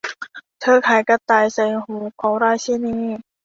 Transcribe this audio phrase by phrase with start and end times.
[0.61, 2.97] เธอขายกระต่ายใส่หูของราชินี